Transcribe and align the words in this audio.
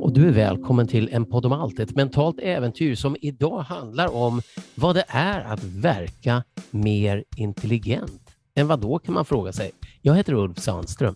Och 0.00 0.12
du 0.12 0.28
är 0.28 0.32
välkommen 0.32 0.88
till 0.88 1.08
en 1.12 1.24
podd 1.24 1.46
om 1.46 1.52
allt, 1.52 1.78
ett 1.78 1.96
mentalt 1.96 2.38
äventyr 2.40 2.94
som 2.94 3.16
idag 3.20 3.60
handlar 3.60 4.14
om 4.14 4.40
vad 4.74 4.94
det 4.94 5.04
är 5.08 5.40
att 5.40 5.64
verka 5.64 6.44
mer 6.70 7.24
intelligent. 7.36 8.22
Än 8.54 8.66
vad 8.66 8.80
då 8.80 8.98
kan 8.98 9.14
man 9.14 9.24
fråga 9.24 9.52
sig. 9.52 9.70
Jag 10.02 10.14
heter 10.14 10.32
Ulf 10.32 10.58
Sandström. 10.58 11.14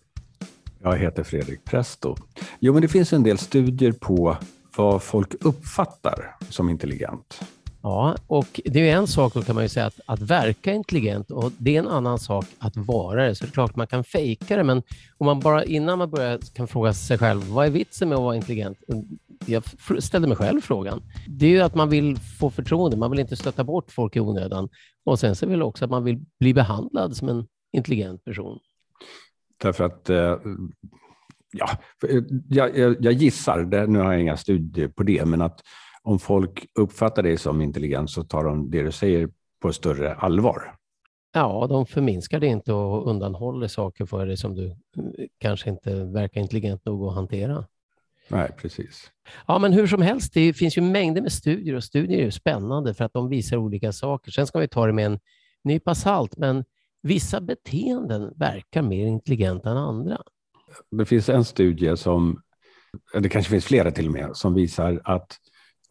Jag 0.82 0.98
heter 0.98 1.22
Fredrik 1.22 1.64
Presto. 1.64 2.16
Jo, 2.58 2.72
men 2.72 2.82
det 2.82 2.88
finns 2.88 3.12
en 3.12 3.22
del 3.22 3.38
studier 3.38 3.92
på 3.92 4.36
vad 4.76 5.02
folk 5.02 5.34
uppfattar 5.40 6.36
som 6.48 6.68
intelligent. 6.68 7.40
Ja, 7.82 8.16
och 8.26 8.60
det 8.64 8.90
är 8.90 8.96
en 8.96 9.06
sak 9.06 9.34
då 9.34 9.42
kan 9.42 9.54
man 9.54 9.64
ju 9.64 9.68
säga 9.68 9.86
att, 9.86 10.00
att 10.06 10.20
verka 10.20 10.72
intelligent 10.72 11.30
och 11.30 11.52
det 11.58 11.76
är 11.76 11.78
en 11.78 11.88
annan 11.88 12.18
sak 12.18 12.44
att 12.58 12.76
vara 12.76 13.26
det. 13.26 13.34
Så 13.34 13.44
det 13.44 13.50
är 13.50 13.52
klart 13.52 13.76
man 13.76 13.86
kan 13.86 14.04
fejka 14.04 14.56
det, 14.56 14.64
men 14.64 14.82
om 15.18 15.26
man 15.26 15.40
bara 15.40 15.64
innan 15.64 15.98
man 15.98 16.10
börjar 16.10 16.38
kan 16.54 16.68
fråga 16.68 16.92
sig 16.92 17.18
själv, 17.18 17.42
vad 17.48 17.66
är 17.66 17.70
vitsen 17.70 18.08
med 18.08 18.16
att 18.16 18.22
vara 18.22 18.36
intelligent? 18.36 18.78
Jag 19.46 19.62
ställde 19.98 20.28
mig 20.28 20.36
själv 20.36 20.60
frågan. 20.60 21.02
Det 21.28 21.46
är 21.46 21.50
ju 21.50 21.60
att 21.60 21.74
man 21.74 21.88
vill 21.88 22.16
få 22.16 22.50
förtroende, 22.50 22.96
man 22.96 23.10
vill 23.10 23.20
inte 23.20 23.36
stötta 23.36 23.64
bort 23.64 23.90
folk 23.90 24.16
i 24.16 24.20
onödan. 24.20 24.68
Och 25.04 25.18
sen 25.18 25.36
så 25.36 25.46
vill 25.46 25.58
det 25.58 25.64
också 25.64 25.84
att 25.84 25.90
man 25.90 26.04
vill 26.04 26.20
bli 26.40 26.54
behandlad 26.54 27.16
som 27.16 27.28
en 27.28 27.46
intelligent 27.72 28.24
person. 28.24 28.58
Därför 29.62 29.84
att, 29.84 30.10
eh, 30.10 30.36
ja, 31.52 31.68
jag, 32.48 32.78
jag, 32.78 32.96
jag 33.00 33.12
gissar, 33.12 33.64
det, 33.64 33.86
nu 33.86 33.98
har 33.98 34.12
jag 34.12 34.20
inga 34.20 34.36
studier 34.36 34.88
på 34.88 35.02
det, 35.02 35.24
men 35.24 35.42
att 35.42 35.60
om 36.10 36.18
folk 36.18 36.66
uppfattar 36.78 37.22
dig 37.22 37.38
som 37.38 37.60
intelligent 37.60 38.10
så 38.10 38.24
tar 38.24 38.44
de 38.44 38.70
det 38.70 38.82
du 38.82 38.92
säger 38.92 39.28
på 39.62 39.72
större 39.72 40.14
allvar. 40.14 40.74
Ja, 41.32 41.66
de 41.68 41.86
förminskar 41.86 42.40
det 42.40 42.46
inte 42.46 42.72
och 42.72 43.10
undanhåller 43.10 43.68
saker 43.68 44.06
för 44.06 44.26
dig 44.26 44.36
som 44.36 44.54
du 44.54 44.76
kanske 45.38 45.70
inte 45.70 46.04
verkar 46.04 46.40
intelligent 46.40 46.84
nog 46.84 47.06
att 47.06 47.14
hantera. 47.14 47.64
Nej, 48.28 48.50
precis. 48.56 49.10
Ja, 49.46 49.58
men 49.58 49.72
hur 49.72 49.86
som 49.86 50.02
helst, 50.02 50.34
det 50.34 50.54
finns 50.54 50.78
ju 50.78 50.82
mängder 50.82 51.22
med 51.22 51.32
studier 51.32 51.74
och 51.74 51.84
studier 51.84 52.18
är 52.18 52.24
ju 52.24 52.30
spännande 52.30 52.94
för 52.94 53.04
att 53.04 53.12
de 53.12 53.28
visar 53.28 53.56
olika 53.56 53.92
saker. 53.92 54.30
Sen 54.30 54.46
ska 54.46 54.58
vi 54.58 54.68
ta 54.68 54.86
det 54.86 54.92
med 54.92 55.06
en 55.06 55.18
nypa 55.64 55.94
salt, 55.94 56.36
men 56.36 56.64
vissa 57.02 57.40
beteenden 57.40 58.32
verkar 58.36 58.82
mer 58.82 59.06
intelligenta 59.06 59.70
än 59.70 59.76
andra. 59.76 60.22
Det 60.90 61.04
finns 61.04 61.28
en 61.28 61.44
studie 61.44 61.96
som, 61.96 62.42
det 63.12 63.28
kanske 63.28 63.50
finns 63.50 63.64
flera 63.64 63.90
till 63.90 64.06
och 64.06 64.12
med, 64.12 64.30
som 64.36 64.54
visar 64.54 65.00
att 65.04 65.36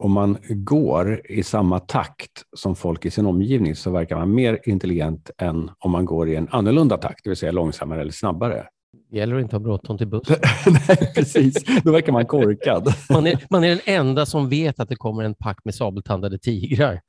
om 0.00 0.12
man 0.12 0.38
går 0.48 1.20
i 1.24 1.42
samma 1.42 1.80
takt 1.80 2.44
som 2.56 2.76
folk 2.76 3.04
i 3.04 3.10
sin 3.10 3.26
omgivning 3.26 3.76
så 3.76 3.90
verkar 3.90 4.16
man 4.16 4.34
mer 4.34 4.58
intelligent 4.64 5.30
än 5.38 5.70
om 5.78 5.90
man 5.90 6.04
går 6.04 6.28
i 6.28 6.36
en 6.36 6.48
annorlunda 6.50 6.96
takt, 6.96 7.20
det 7.24 7.30
vill 7.30 7.36
säga 7.36 7.52
långsammare 7.52 8.00
eller 8.00 8.12
snabbare. 8.12 8.66
Det 9.10 9.16
gäller 9.16 9.36
att 9.36 9.42
inte 9.42 9.56
ha 9.56 9.60
bråttom 9.60 9.98
till 9.98 10.06
bussen. 10.06 10.36
Nej, 10.66 11.12
precis. 11.14 11.64
Då 11.84 11.92
verkar 11.92 12.12
man 12.12 12.26
korkad. 12.26 12.94
Man 13.10 13.26
är, 13.26 13.46
man 13.50 13.64
är 13.64 13.68
den 13.68 13.80
enda 13.84 14.26
som 14.26 14.48
vet 14.48 14.80
att 14.80 14.88
det 14.88 14.96
kommer 14.96 15.24
en 15.24 15.34
pack 15.34 15.58
med 15.64 15.74
sabeltandade 15.74 16.38
tigrar. 16.38 17.00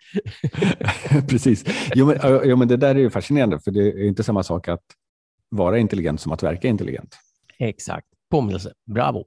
precis. 1.30 1.66
Jo 1.96 2.06
men, 2.06 2.18
jo, 2.44 2.56
men 2.56 2.68
det 2.68 2.78
där 2.78 2.96
är 2.96 3.00
ju 3.00 3.10
fascinerande, 3.10 3.60
för 3.60 3.72
det 3.72 3.80
är 3.80 4.08
inte 4.08 4.24
samma 4.24 4.44
sak 4.44 4.68
att 4.68 4.84
vara 5.50 5.80
intelligent 5.80 6.22
som 6.22 6.32
att 6.32 6.44
verka 6.44 6.68
intelligent. 6.68 7.18
Exakt. 7.60 8.08
Påminnelse. 8.32 8.74
Bravo. 8.86 9.26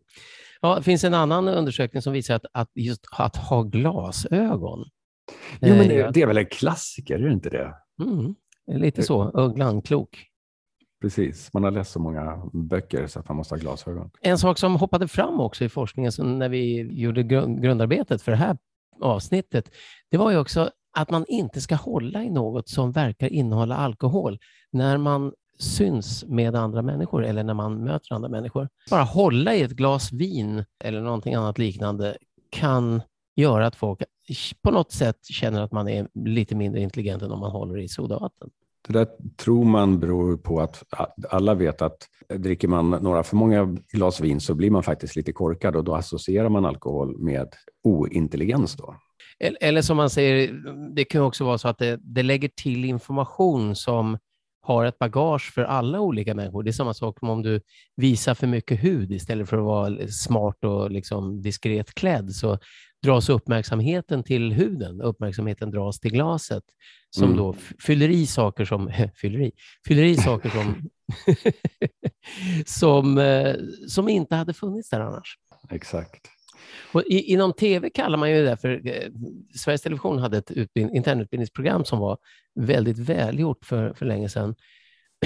Ja, 0.65 0.77
det 0.77 0.83
finns 0.83 1.05
en 1.05 1.15
annan 1.15 1.49
undersökning 1.49 2.03
som 2.03 2.13
visar 2.13 2.35
att, 2.35 2.47
att 2.53 2.71
just 2.75 3.07
att 3.11 3.37
ha 3.37 3.63
glasögon. 3.63 4.85
Jo, 5.61 5.75
men 5.75 5.89
det, 5.89 6.11
det 6.15 6.23
är 6.23 6.27
väl 6.27 6.39
en 6.39 6.47
klassiker, 6.47 7.19
är 7.19 7.27
det 7.27 7.33
inte 7.33 7.51
det? 7.51 7.75
Mm, 8.03 8.35
lite 8.81 9.03
så. 9.03 9.31
Ugglan 9.35 9.83
klok. 9.83 10.27
Precis, 11.01 11.53
man 11.53 11.65
har 11.65 11.71
läst 11.71 11.93
så 11.93 11.99
många 11.99 12.51
böcker 12.53 13.07
så 13.07 13.21
att 13.21 13.29
man 13.29 13.37
måste 13.37 13.55
ha 13.55 13.61
glasögon. 13.61 14.11
En 14.21 14.39
sak 14.39 14.59
som 14.59 14.77
hoppade 14.77 15.09
fram 15.09 15.41
också 15.41 15.65
i 15.65 15.69
forskningen 15.69 16.13
när 16.19 16.49
vi 16.49 16.81
gjorde 16.93 17.23
grundarbetet 17.23 18.23
för 18.23 18.33
det 18.33 18.39
här 18.39 18.57
avsnittet, 19.01 19.71
det 20.11 20.17
var 20.17 20.31
ju 20.31 20.39
också 20.39 20.71
att 20.97 21.11
man 21.11 21.25
inte 21.29 21.61
ska 21.61 21.75
hålla 21.75 22.23
i 22.23 22.31
något 22.31 22.69
som 22.69 22.93
verkar 22.93 23.29
innehålla 23.29 23.77
alkohol 23.77 24.39
när 24.73 24.99
man 24.99 25.33
syns 25.59 26.25
med 26.25 26.57
andra 26.57 26.83
människor 26.83 27.25
eller 27.25 27.45
när 27.45 27.55
man 27.55 27.85
möter 27.85 28.15
andra 28.15 28.29
människor. 28.29 28.69
Bara 28.91 29.03
hålla 29.03 29.55
i 29.55 29.63
ett 29.63 29.71
glas 29.71 30.13
vin 30.13 30.65
eller 30.85 31.01
någonting 31.01 31.35
annat 31.35 31.59
liknande 31.59 32.17
kan 32.51 33.03
göra 33.37 33.67
att 33.67 33.77
folk 33.77 34.03
på 34.63 34.71
något 34.71 34.93
sätt 34.93 35.25
känner 35.25 35.63
att 35.63 35.73
man 35.73 35.89
är 35.89 36.09
lite 36.15 36.55
mindre 36.55 36.81
intelligent 36.81 37.23
än 37.23 37.33
om 37.33 37.41
man 37.41 37.51
håller 37.51 37.79
i 37.79 37.89
sodavatten. 37.89 38.51
Det 38.89 38.93
där 38.93 39.09
tror 39.37 39.65
man 39.65 40.01
beror 40.01 40.37
på 40.37 40.61
att 40.61 40.83
alla 41.31 41.55
vet 41.55 41.83
att 41.83 41.97
dricker 42.35 42.69
man 42.69 42.91
några 42.91 43.23
för 43.23 43.37
många 43.37 43.65
glas 43.93 44.21
vin 44.21 44.41
så 44.41 44.55
blir 44.55 44.71
man 44.71 44.83
faktiskt 44.83 45.17
lite 45.17 45.33
korkad 45.33 45.77
och 45.77 45.85
då 45.85 45.95
associerar 45.95 46.49
man 46.49 46.65
alkohol 46.65 47.19
med 47.19 47.49
ointelligens. 47.85 48.77
Då. 48.77 48.97
Eller 49.61 49.83
som 49.83 49.97
man 49.97 50.11
säger, 50.11 50.53
det 50.95 51.05
kan 51.05 51.23
också 51.23 51.45
vara 51.45 51.59
så 51.59 51.69
att 51.69 51.79
det, 51.79 51.99
det 52.03 52.23
lägger 52.23 52.49
till 52.49 52.85
information 52.85 53.77
som 53.77 54.19
har 54.65 54.85
ett 54.85 54.99
bagage 54.99 55.53
för 55.55 55.65
alla 55.65 56.01
olika 56.01 56.35
människor. 56.35 56.63
Det 56.63 56.71
är 56.71 56.73
samma 56.73 56.95
sak 56.95 57.19
som 57.19 57.31
om 57.31 57.43
du 57.43 57.61
visar 57.97 58.35
för 58.35 58.47
mycket 58.47 58.85
hud 58.85 59.13
istället 59.13 59.49
för 59.49 59.59
att 59.59 59.65
vara 59.65 60.09
smart 60.09 60.65
och 60.65 60.91
liksom 60.91 61.43
diskret 61.43 61.95
klädd, 61.95 62.35
så 62.35 62.59
dras 63.03 63.29
uppmärksamheten 63.29 64.23
till 64.23 64.53
huden. 64.53 65.01
Uppmärksamheten 65.01 65.71
dras 65.71 66.01
till 66.01 66.11
glaset 66.11 66.63
som 67.11 67.25
mm. 67.25 67.37
då 67.37 67.55
fyller 67.83 68.09
i 68.09 68.27
saker 68.27 68.65
som, 68.65 68.93
fyller 69.15 69.41
i, 69.41 69.53
fyller 69.87 70.03
i 70.03 70.17
saker 70.17 70.51
som, 70.51 70.91
som, 72.67 73.19
eh, 73.19 73.55
som 73.89 74.09
inte 74.09 74.35
hade 74.35 74.55
funnits 74.55 74.91
där 74.91 75.01
annars. 75.01 75.39
Exakt. 75.71 76.34
Och 76.93 77.03
i, 77.03 77.33
inom 77.33 77.53
tv 77.53 77.91
kallar 77.91 78.19
man 78.19 78.31
ju 78.31 78.45
det 78.45 78.57
för, 78.57 78.87
eh, 78.87 79.11
Sveriges 79.57 79.83
Television 79.83 80.19
hade 80.19 80.39
ett 80.39 80.51
utbild, 80.51 80.91
internutbildningsprogram 80.95 81.85
som 81.85 81.99
var 81.99 82.19
väldigt 82.55 82.99
välgjort 82.99 83.65
för, 83.65 83.93
för 83.93 84.07
länge 84.07 84.29
sedan 84.29 84.55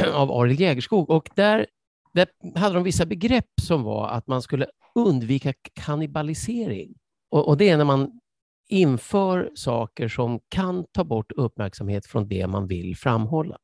av 0.12 0.32
Arild 0.32 0.60
Jägerskog. 0.60 1.10
Och 1.10 1.30
där, 1.34 1.66
där 2.14 2.28
hade 2.58 2.74
de 2.74 2.84
vissa 2.84 3.06
begrepp 3.06 3.50
som 3.62 3.82
var 3.82 4.08
att 4.08 4.26
man 4.26 4.42
skulle 4.42 4.66
undvika 4.94 5.52
kannibalisering. 5.72 6.94
Och, 7.30 7.48
och 7.48 7.56
det 7.56 7.68
är 7.68 7.76
när 7.76 7.84
man 7.84 8.20
inför 8.68 9.50
saker 9.54 10.08
som 10.08 10.40
kan 10.48 10.84
ta 10.92 11.04
bort 11.04 11.32
uppmärksamhet 11.32 12.06
från 12.06 12.28
det 12.28 12.46
man 12.46 12.66
vill 12.66 12.96
framhålla. 12.96 13.58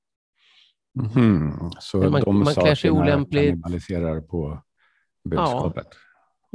Mm. 1.16 1.70
Så 1.80 1.98
man, 1.98 2.20
de 2.20 2.38
man 2.38 2.54
sakerna 2.54 3.24
kannibaliserar 3.24 4.20
på 4.20 4.62
budskapet? 5.24 5.86
Ja 5.90 5.98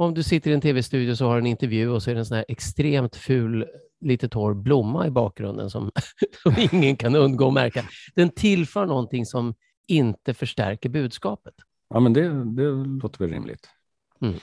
om 0.04 0.14
du 0.14 0.22
sitter 0.22 0.50
i 0.50 0.54
en 0.54 0.60
tv-studio 0.60 1.16
så 1.16 1.26
har 1.26 1.38
en 1.38 1.46
intervju 1.46 1.88
och 1.88 2.02
så 2.02 2.10
är 2.10 2.14
det 2.14 2.20
en 2.20 2.26
sån 2.26 2.36
här 2.36 2.44
extremt 2.48 3.16
ful, 3.16 3.66
lite 4.00 4.28
torr 4.28 4.54
blomma 4.54 5.06
i 5.06 5.10
bakgrunden 5.10 5.70
som, 5.70 5.90
som 6.42 6.54
ingen 6.72 6.96
kan 6.96 7.16
undgå 7.16 7.48
att 7.48 7.54
märka. 7.54 7.84
Den 8.14 8.30
tillför 8.30 8.86
någonting 8.86 9.26
som 9.26 9.54
inte 9.86 10.34
förstärker 10.34 10.88
budskapet. 10.88 11.54
Ja, 11.88 12.00
men 12.00 12.12
det, 12.12 12.44
det 12.44 12.70
låter 13.02 13.18
väl 13.18 13.30
rimligt. 13.30 13.68
Mm. 14.20 14.34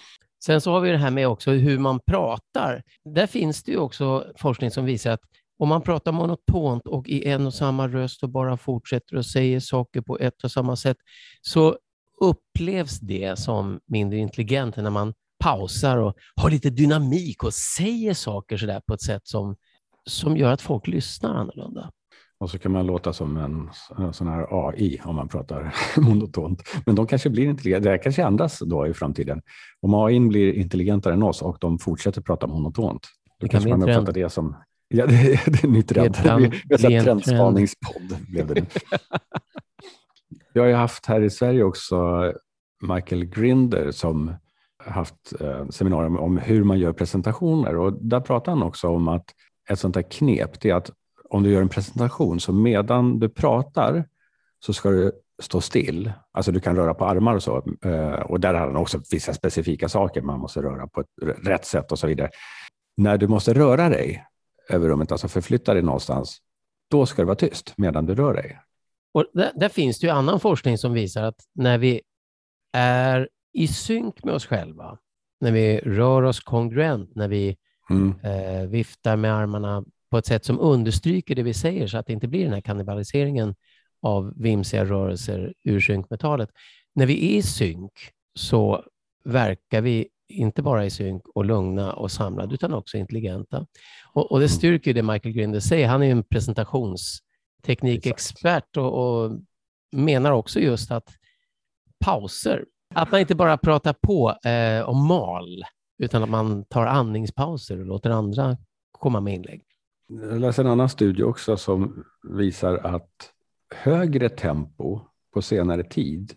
Sen 0.46 0.62
så 0.62 0.72
har 0.72 0.82
vi 0.82 0.92
det 0.92 0.98
här 0.98 1.12
med 1.12 1.28
också 1.28 1.52
hur 1.52 1.80
man 1.80 2.00
pratar. 2.00 2.84
Där 3.06 3.28
finns 3.28 3.64
det 3.64 3.72
ju 3.72 3.78
också 3.78 4.26
forskning 4.38 4.72
som 4.72 4.86
visar 4.86 5.12
att 5.12 5.22
om 5.60 5.70
man 5.70 5.82
pratar 5.82 6.12
monotont 6.12 6.88
och 6.88 7.08
i 7.08 7.28
en 7.28 7.46
och 7.46 7.54
samma 7.54 7.88
röst 7.88 8.24
och 8.24 8.30
bara 8.30 8.58
fortsätter 8.58 9.16
och 9.16 9.26
säger 9.26 9.60
saker 9.60 10.02
på 10.02 10.20
ett 10.20 10.44
och 10.44 10.52
samma 10.52 10.76
sätt, 10.76 10.98
så 11.42 11.78
upplevs 12.22 13.00
det 13.00 13.40
som 13.40 13.80
mindre 13.86 14.20
intelligent 14.20 14.78
än 14.78 14.84
när 14.84 14.92
man 14.92 15.14
pausar 15.40 15.98
och 15.98 16.16
har 16.36 16.50
lite 16.50 16.70
dynamik 16.70 17.44
och 17.44 17.54
säger 17.54 18.14
saker 18.14 18.58
sådär 18.58 18.82
på 18.88 18.94
ett 18.94 19.02
sätt 19.02 19.28
som, 19.28 19.56
som 20.06 20.38
gör 20.38 20.52
att 20.52 20.62
folk 20.62 20.88
lyssnar 20.88 21.36
annorlunda. 21.36 21.92
Och 22.40 22.50
så 22.50 22.60
kan 22.60 22.72
man 22.72 22.86
låta 22.86 23.14
som 23.14 23.38
en, 23.38 23.70
en 23.98 24.14
sån 24.14 24.28
här 24.28 24.68
AI 24.68 25.02
om 25.04 25.16
man 25.16 25.28
pratar 25.28 25.76
monotont. 25.98 26.64
Men 26.86 26.96
de 26.96 27.08
kanske 27.08 27.30
blir 27.30 27.46
intelligenta, 27.46 27.90
det 27.90 27.98
kanske 27.98 28.24
ändras 28.24 28.60
då 28.66 28.88
i 28.88 28.94
framtiden. 28.94 29.42
Om 29.82 29.94
AI 29.94 30.20
blir 30.20 30.54
intelligentare 30.54 31.14
än 31.14 31.24
oss 31.24 31.42
och 31.42 31.58
de 31.62 31.80
fortsätter 31.80 32.22
prata 32.22 32.48
monotont, 32.48 33.02
då 33.02 33.46
det 33.46 33.48
kanske 33.48 33.70
kan 33.70 33.80
man 33.80 33.90
uppfattar 33.90 34.14
det 34.14 34.30
som 34.30 34.56
Ja, 34.90 35.08
det, 35.08 35.16
är, 35.16 35.42
det 35.52 35.64
är 35.64 35.68
nytt 35.68 35.90
trend. 35.90 36.16
Det 36.66 36.84
är 36.84 36.92
en 36.92 37.04
trendspaningspodd. 37.04 38.18
Blev 38.30 38.48
det. 38.48 38.66
Vi 40.54 40.60
har 40.60 40.68
ju 40.68 40.74
haft 40.74 41.06
här 41.06 41.22
i 41.22 41.30
Sverige 41.30 41.64
också 41.64 41.98
Michael 42.82 43.26
Grinder 43.26 43.92
som 43.92 44.36
haft 44.88 45.42
eh, 45.42 45.68
seminarium 45.70 46.18
om 46.18 46.38
hur 46.38 46.64
man 46.64 46.80
gör 46.80 46.94
presentationer 46.94 47.76
och 47.76 47.94
där 47.94 48.20
pratar 48.20 48.52
han 48.52 48.64
också 48.64 48.88
om 48.88 49.08
att 49.08 49.26
ett 49.70 49.80
sånt 49.80 49.96
här 49.96 50.04
knep 50.04 50.66
är 50.66 50.74
att 50.74 50.92
om 51.30 51.44
du 51.44 51.52
gör 51.52 51.62
en 51.62 51.70
presentation 51.70 52.40
så 52.40 52.54
medan 52.54 53.20
du 53.20 53.30
pratar 53.30 54.06
så 54.60 54.74
ska 54.74 54.90
du 54.90 55.12
stå 55.42 55.62
still. 55.62 56.12
Alltså 56.32 56.52
du 56.52 56.60
kan 56.60 56.76
röra 56.76 56.94
på 56.94 57.06
armar 57.06 57.36
och 57.36 57.44
så. 57.44 57.64
Eh, 57.86 58.20
och 58.20 58.40
där 58.40 58.54
har 58.54 58.68
han 58.68 58.76
också 58.76 59.02
vissa 59.12 59.34
specifika 59.34 59.90
saker 59.90 60.22
man 60.22 60.40
måste 60.40 60.62
röra 60.62 60.88
på 60.88 61.02
ett 61.02 61.08
rätt 61.44 61.66
sätt 61.66 61.92
och 61.92 62.00
så 62.00 62.08
vidare. 62.08 62.30
När 62.98 63.18
du 63.18 63.28
måste 63.28 63.54
röra 63.54 63.90
dig 63.90 64.26
över 64.70 64.90
rummet, 64.90 65.12
alltså 65.12 65.28
förflytta 65.28 65.74
dig 65.74 65.84
någonstans, 65.84 66.38
då 66.92 67.06
ska 67.06 67.22
det 67.22 67.26
vara 67.26 67.36
tyst 67.36 67.74
medan 67.78 68.06
du 68.06 68.16
rör 68.16 68.34
dig. 68.34 68.60
Och 69.14 69.26
där, 69.34 69.52
där, 69.56 69.70
finns 69.70 70.00
det 70.00 70.08
ju 70.08 70.14
annan 70.14 70.40
forskning 70.40 70.78
som 70.78 70.94
visar 70.94 71.24
att 71.24 71.36
när 71.56 71.78
vi 71.78 72.02
är 72.74 73.30
i 73.58 73.68
synk 73.68 74.24
med 74.24 74.34
oss 74.34 74.46
själva, 74.46 74.98
när 75.42 75.52
vi 75.52 75.80
rör 75.80 76.22
oss 76.22 76.40
kongruent, 76.40 77.16
när 77.16 77.28
vi 77.28 77.58
mm. 77.90 78.20
eh, 78.24 78.62
viftar 78.70 79.16
med 79.16 79.34
armarna 79.34 79.84
på 80.12 80.18
ett 80.18 80.26
sätt 80.26 80.46
som 80.46 80.60
understryker 80.60 81.36
det 81.36 81.44
vi 81.44 81.54
säger 81.54 81.88
så 81.88 81.98
att 81.98 82.08
det 82.08 82.14
inte 82.14 82.28
blir 82.28 82.44
den 82.44 82.54
här 82.54 82.62
kannibaliseringen 82.62 83.56
av 84.02 84.34
vimsiga 84.36 84.86
rörelser 84.86 85.54
ur 85.64 85.80
synk 85.80 86.10
med 86.10 86.20
talet. 86.20 86.50
När 86.96 87.06
vi 87.06 87.14
är 87.14 87.38
i 87.38 87.42
synk 87.42 87.92
så 88.36 88.84
verkar 89.26 89.82
vi 89.82 90.08
inte 90.30 90.62
bara 90.62 90.86
i 90.86 90.90
synk 90.90 91.28
och 91.28 91.46
lugna 91.46 91.94
och 91.94 92.12
samlade, 92.12 92.54
utan 92.54 92.74
också 92.74 92.98
intelligenta. 92.98 93.66
Och, 94.14 94.32
och 94.32 94.40
det 94.40 94.46
mm. 94.46 94.58
styrker 94.58 94.94
det 94.94 95.04
Michael 95.04 95.36
Grinder 95.36 95.60
säger. 95.60 95.88
Han 95.88 96.04
är 96.04 96.12
en 96.12 96.24
presentationsteknikexpert 96.24 98.78
och, 98.78 99.24
och 99.24 99.32
menar 99.92 100.32
också 100.32 100.60
just 100.60 100.92
att 100.92 101.10
pauser, 102.06 102.66
att 102.96 103.12
man 103.12 103.20
inte 103.22 103.36
bara 103.36 103.58
pratar 103.58 103.94
på 103.94 104.36
eh, 104.50 104.90
om 104.90 105.08
mal, 105.08 105.64
utan 105.98 106.24
att 106.24 106.30
man 106.30 106.66
tar 106.66 106.86
andningspauser 106.86 107.80
och 107.80 107.86
låter 107.86 108.10
andra 108.10 108.58
komma 108.92 109.20
med 109.20 109.34
inlägg. 109.34 109.64
Jag 110.08 110.40
läste 110.40 110.62
en 110.62 110.68
annan 110.68 110.90
studie 110.90 111.24
också 111.24 111.58
som 111.58 112.04
visar 112.24 112.78
att 112.78 113.32
högre 113.76 114.30
tempo 114.30 115.00
på 115.34 115.42
senare 115.42 115.84
tid 115.84 116.34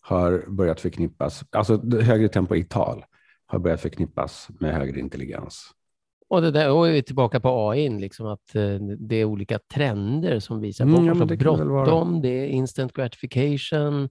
har 0.00 0.44
börjat 0.48 0.80
förknippas, 0.80 1.44
alltså 1.50 1.90
högre 2.00 2.28
tempo 2.28 2.54
i 2.54 2.64
tal, 2.64 3.04
har 3.46 3.58
börjat 3.58 3.80
förknippas 3.80 4.48
med 4.60 4.74
högre 4.74 5.00
intelligens. 5.00 5.70
Och 6.28 6.42
det 6.42 6.50
där 6.50 6.72
och 6.72 6.88
är 6.88 6.92
vi 6.92 7.02
tillbaka 7.02 7.40
på 7.40 7.70
AI, 7.70 7.88
liksom 7.88 8.26
att 8.26 8.54
eh, 8.54 8.74
det 8.98 9.16
är 9.16 9.24
olika 9.24 9.58
trender 9.74 10.40
som 10.40 10.60
visar 10.60 10.84
på 10.84 10.90
mm, 10.90 11.18
ja, 11.18 11.24
det 11.24 11.36
bråttom, 11.36 12.22
det 12.22 12.28
är 12.28 12.46
instant 12.46 12.92
gratification, 12.92 14.08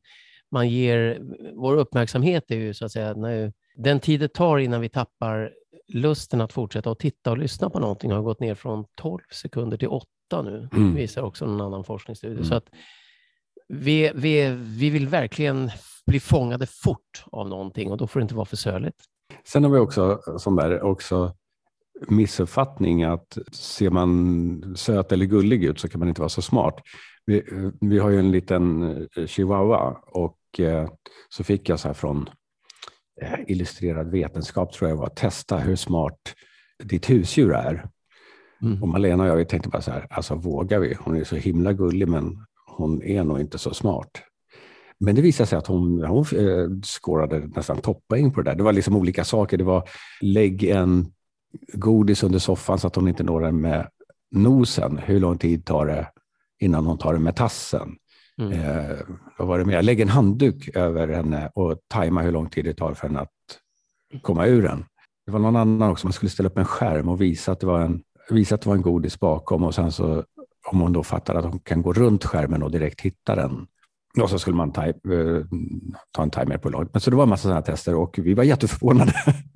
man 0.51 0.69
ger, 0.69 1.19
vår 1.55 1.77
uppmärksamhet 1.77 2.51
är 2.51 2.55
ju 2.55 2.73
så 2.73 2.85
att 2.85 2.91
säga, 2.91 3.13
när, 3.13 3.53
den 3.75 3.99
tid 3.99 4.19
det 4.19 4.27
tar 4.27 4.57
innan 4.57 4.81
vi 4.81 4.89
tappar 4.89 5.51
lusten 5.87 6.41
att 6.41 6.53
fortsätta 6.53 6.91
att 6.91 6.99
titta 6.99 7.31
och 7.31 7.37
lyssna 7.37 7.69
på 7.69 7.79
någonting 7.79 8.11
har 8.11 8.21
gått 8.21 8.39
ner 8.39 8.55
från 8.55 8.85
12 8.95 9.19
sekunder 9.31 9.77
till 9.77 9.87
8 9.87 10.07
nu, 10.43 10.69
mm. 10.73 10.95
visar 10.95 11.21
också 11.21 11.45
en 11.45 11.61
annan 11.61 11.83
forskningsstudie. 11.83 12.35
Mm. 12.35 12.45
Så 12.45 12.55
att 12.55 12.65
vi, 13.67 14.11
vi, 14.15 14.49
vi 14.77 14.89
vill 14.89 15.07
verkligen 15.07 15.71
bli 16.05 16.19
fångade 16.19 16.67
fort 16.67 17.23
av 17.31 17.49
någonting 17.49 17.91
och 17.91 17.97
då 17.97 18.07
får 18.07 18.19
det 18.19 18.21
inte 18.21 18.35
vara 18.35 18.45
för 18.45 18.57
söligt. 18.57 19.03
Sen 19.43 19.63
har 19.63 19.71
vi 19.71 19.79
också 19.79 20.19
sån 20.37 20.55
där 20.55 20.81
också 20.81 21.33
missuppfattning 22.07 23.03
att 23.03 23.37
ser 23.51 23.89
man 23.89 24.75
söt 24.77 25.11
eller 25.11 25.25
gullig 25.25 25.63
ut 25.63 25.79
så 25.79 25.89
kan 25.89 25.99
man 25.99 26.07
inte 26.07 26.21
vara 26.21 26.29
så 26.29 26.41
smart. 26.41 26.75
Vi, 27.25 27.43
vi 27.81 27.99
har 27.99 28.09
ju 28.09 28.19
en 28.19 28.31
liten 28.31 28.83
eh, 29.15 29.25
chihuahua 29.25 29.97
och 30.05 30.59
eh, 30.59 30.89
så 31.29 31.43
fick 31.43 31.69
jag 31.69 31.79
så 31.79 31.87
här 31.87 31.93
från 31.93 32.29
eh, 33.21 33.39
Illustrerad 33.47 34.11
vetenskap 34.11 34.73
tror 34.73 34.89
jag 34.89 34.97
var, 34.97 35.09
testa 35.09 35.57
hur 35.57 35.75
smart 35.75 36.19
ditt 36.83 37.09
husdjur 37.09 37.53
är. 37.53 37.89
Mm. 38.61 38.83
Och 38.83 38.89
Malena 38.89 39.33
och 39.33 39.39
jag 39.39 39.49
tänkte 39.49 39.69
bara 39.69 39.81
så 39.81 39.91
här, 39.91 40.07
alltså 40.09 40.35
vågar 40.35 40.79
vi? 40.79 40.97
Hon 40.99 41.15
är 41.15 41.23
så 41.23 41.35
himla 41.35 41.73
gullig 41.73 42.07
men 42.07 42.45
hon 42.65 43.03
är 43.03 43.23
nog 43.23 43.39
inte 43.39 43.57
så 43.57 43.73
smart. 43.73 44.11
Men 44.99 45.15
det 45.15 45.21
visade 45.21 45.47
sig 45.47 45.57
att 45.57 45.67
hon, 45.67 46.03
hon 46.03 46.25
skårade 46.83 47.39
nästan 47.39 47.77
toppoäng 47.77 48.31
på 48.31 48.41
det 48.41 48.51
där. 48.51 48.57
Det 48.57 48.63
var 48.63 48.73
liksom 48.73 48.95
olika 48.95 49.23
saker. 49.23 49.57
Det 49.57 49.63
var 49.63 49.89
lägg 50.21 50.63
en 50.63 51.13
godis 51.73 52.23
under 52.23 52.39
soffan 52.39 52.79
så 52.79 52.87
att 52.87 52.95
hon 52.95 53.07
inte 53.07 53.23
når 53.23 53.41
den 53.41 53.61
med 53.61 53.89
nosen. 54.31 54.97
Hur 54.97 55.19
lång 55.19 55.37
tid 55.37 55.65
tar 55.65 55.85
det 55.85 56.07
innan 56.59 56.85
hon 56.85 56.97
tar 56.97 57.13
den 57.13 57.23
med 57.23 57.35
tassen? 57.35 57.95
Mm. 58.41 58.51
Eh, 58.51 58.97
vad 59.37 59.47
var 59.47 59.59
det 59.59 59.65
mer? 59.65 59.81
Lägg 59.81 59.99
en 59.99 60.09
handduk 60.09 60.69
över 60.75 61.07
henne 61.07 61.51
och 61.55 61.79
tajma 61.87 62.21
hur 62.21 62.31
lång 62.31 62.49
tid 62.49 62.65
det 62.65 62.73
tar 62.73 62.93
för 62.93 63.07
henne 63.07 63.19
att 63.19 63.31
komma 64.21 64.45
ur 64.45 64.61
den. 64.61 64.85
Det 65.25 65.31
var 65.31 65.39
någon 65.39 65.55
annan 65.55 65.91
också, 65.91 66.07
man 66.07 66.13
skulle 66.13 66.29
ställa 66.29 66.49
upp 66.49 66.57
en 66.57 66.65
skärm 66.65 67.09
och 67.09 67.21
visa 67.21 67.51
att 67.51 67.59
det 67.59 67.67
var 67.67 67.79
en, 67.79 68.01
visa 68.29 68.55
att 68.55 68.61
det 68.61 68.69
var 68.69 68.75
en 68.75 68.81
godis 68.81 69.19
bakom 69.19 69.63
och 69.63 69.75
sen 69.75 69.91
så 69.91 70.23
om 70.71 70.79
hon 70.79 70.93
då 70.93 71.03
fattar 71.03 71.35
att 71.35 71.45
hon 71.45 71.59
kan 71.59 71.81
gå 71.81 71.93
runt 71.93 72.25
skärmen 72.25 72.63
och 72.63 72.71
direkt 72.71 73.01
hitta 73.01 73.35
den. 73.35 73.67
Och 74.21 74.29
så 74.29 74.39
skulle 74.39 74.55
man 74.55 74.71
ta, 74.71 74.85
eh, 74.85 74.93
ta 76.11 76.23
en 76.23 76.29
timer 76.29 76.57
på 76.57 76.69
långt. 76.69 76.89
Men 76.93 77.01
så 77.01 77.09
det 77.09 77.15
var 77.15 77.23
en 77.23 77.29
massa 77.29 77.41
sådana 77.41 77.61
tester 77.61 77.95
och 77.95 78.19
vi 78.23 78.33
var 78.33 78.43
jätteförvånade. 78.43 79.13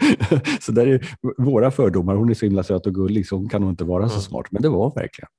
så 0.62 0.72
där 0.72 0.88
är 0.88 1.18
våra 1.38 1.72
fördomar. 1.72 2.16
Hon 2.16 2.30
är 2.30 2.34
så 2.34 2.46
himla 2.46 2.64
söt 2.64 2.86
och 2.86 2.96
gullig 2.96 3.28
så 3.28 3.36
hon 3.36 3.50
kan 3.50 3.62
nog 3.62 3.70
inte 3.70 3.84
vara 3.84 4.10
så 4.10 4.16
mm. 4.16 4.22
smart. 4.22 4.46
Men 4.52 4.62
det 4.62 4.70
var 4.70 4.96
verkligen. 4.96 5.30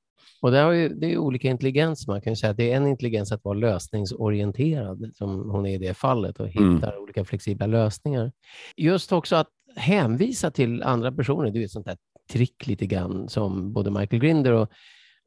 Och 0.40 0.50
det, 0.50 0.58
har 0.58 0.72
ju, 0.72 0.88
det 0.88 1.12
är 1.12 1.18
olika 1.18 1.48
intelligens. 1.48 2.06
Man 2.06 2.20
kan 2.20 2.36
säga 2.36 2.50
att 2.50 2.56
det 2.56 2.72
är 2.72 2.76
en 2.76 2.86
intelligens 2.86 3.32
att 3.32 3.44
vara 3.44 3.58
lösningsorienterad, 3.58 5.10
som 5.14 5.50
hon 5.50 5.66
är 5.66 5.74
i 5.74 5.78
det 5.78 5.94
fallet, 5.94 6.40
och 6.40 6.48
hittar 6.48 6.92
mm. 6.92 7.02
olika 7.02 7.24
flexibla 7.24 7.66
lösningar. 7.66 8.32
Just 8.76 9.12
också 9.12 9.36
att 9.36 9.48
hänvisa 9.76 10.50
till 10.50 10.82
andra 10.82 11.12
personer, 11.12 11.50
det 11.50 11.58
är 11.58 11.64
ett 11.64 11.70
sånt 11.70 11.86
där 11.86 11.96
trick 12.32 12.66
lite 12.66 12.86
grann 12.86 13.28
som 13.28 13.72
både 13.72 13.90
Michael 13.90 14.22
Grinder 14.22 14.52
och 14.52 14.68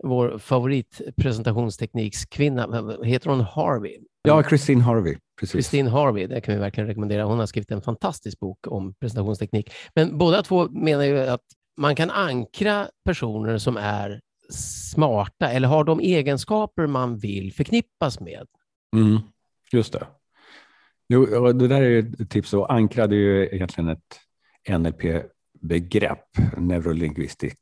vår 0.04 0.38
favoritpresentationsteknikskvinna, 0.38 2.98
heter 3.04 3.30
hon 3.30 3.42
Harvey? 3.42 3.98
Ja, 4.24 4.44
Christine 4.44 4.82
Harvey. 4.82 5.18
Precis. 5.40 5.52
Christine 5.52 5.90
Harvey, 5.90 6.28
det 6.28 6.42
kan 6.42 6.54
vi 6.54 6.60
verkligen 6.60 6.88
rekommendera. 6.88 7.24
Hon 7.24 7.40
har 7.40 7.46
skrivit 7.46 7.72
en 7.72 7.82
fantastisk 7.82 8.40
bok 8.40 8.68
om 8.68 8.94
presentationsteknik. 8.94 9.74
Men 9.96 10.18
båda 10.18 10.42
två 10.42 10.70
menar 10.70 11.04
ju 11.04 11.20
att 11.20 11.42
man 11.78 11.96
kan 11.96 12.10
ankra 12.10 12.88
personer 13.06 13.58
som 13.58 13.78
är 13.78 14.22
smarta 14.50 15.50
eller 15.50 15.68
har 15.68 15.84
de 15.84 16.00
egenskaper 16.00 16.88
man 16.88 17.18
vill 17.18 17.54
förknippas 17.54 18.20
med. 18.20 18.48
Mm, 18.96 19.20
just 19.72 19.94
det. 19.94 20.08
Jo, 21.10 21.52
det 21.52 21.68
där 21.68 21.82
är 21.82 22.00
ett 22.00 22.30
tips. 22.30 22.54
Och 22.54 22.74
ankra 22.74 23.08
det 23.08 23.16
är 23.16 23.20
ju 23.20 23.46
egentligen 23.46 23.90
ett 23.90 24.20
NLP-begrepp, 24.70 26.28
neurolingvistiskt 26.58 27.60